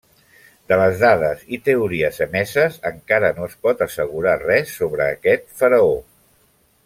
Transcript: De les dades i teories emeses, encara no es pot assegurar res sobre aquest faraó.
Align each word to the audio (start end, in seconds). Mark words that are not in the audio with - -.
De 0.71 0.77
les 0.81 0.95
dades 1.01 1.43
i 1.57 1.59
teories 1.67 2.17
emeses, 2.27 2.79
encara 2.91 3.31
no 3.39 3.45
es 3.51 3.53
pot 3.67 3.85
assegurar 3.87 4.35
res 4.45 4.73
sobre 4.79 5.07
aquest 5.19 5.47
faraó. 5.61 5.93